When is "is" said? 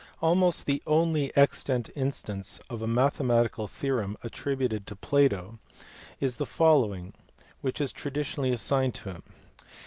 6.19-6.37, 7.79-7.91